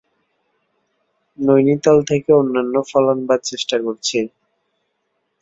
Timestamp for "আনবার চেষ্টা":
3.13-3.75